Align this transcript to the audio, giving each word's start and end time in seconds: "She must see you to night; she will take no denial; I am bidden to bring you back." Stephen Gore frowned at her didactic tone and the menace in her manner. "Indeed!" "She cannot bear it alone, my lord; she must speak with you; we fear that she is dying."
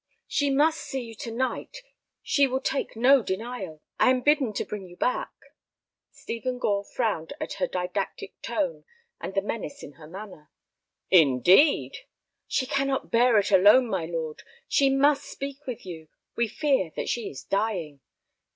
"She 0.27 0.49
must 0.49 0.79
see 0.81 1.01
you 1.01 1.13
to 1.13 1.31
night; 1.31 1.83
she 2.23 2.47
will 2.47 2.59
take 2.59 2.95
no 2.95 3.21
denial; 3.21 3.83
I 3.99 4.09
am 4.09 4.21
bidden 4.21 4.51
to 4.53 4.65
bring 4.65 4.87
you 4.87 4.95
back." 4.97 5.29
Stephen 6.09 6.57
Gore 6.57 6.83
frowned 6.83 7.33
at 7.39 7.53
her 7.61 7.67
didactic 7.67 8.41
tone 8.41 8.83
and 9.19 9.35
the 9.35 9.43
menace 9.43 9.83
in 9.83 9.91
her 9.91 10.07
manner. 10.07 10.49
"Indeed!" 11.11 11.97
"She 12.47 12.65
cannot 12.65 13.11
bear 13.11 13.37
it 13.37 13.51
alone, 13.51 13.85
my 13.89 14.07
lord; 14.07 14.41
she 14.67 14.89
must 14.89 15.23
speak 15.25 15.67
with 15.67 15.85
you; 15.85 16.07
we 16.35 16.47
fear 16.47 16.91
that 16.95 17.07
she 17.07 17.29
is 17.29 17.43
dying." 17.43 17.99